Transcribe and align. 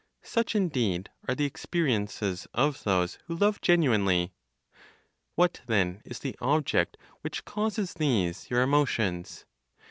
Such 0.23 0.55
indeed 0.55 1.11
are 1.27 1.35
the 1.35 1.45
experiences 1.45 2.47
of 2.55 2.83
those 2.85 3.19
who 3.27 3.35
love 3.35 3.61
genuinely. 3.61 4.33
What 5.35 5.61
then 5.67 6.01
is 6.03 6.17
the 6.17 6.35
object 6.41 6.97
which 7.21 7.45
causes 7.45 7.93
these, 7.93 8.49
your 8.49 8.63
emotions? 8.63 9.45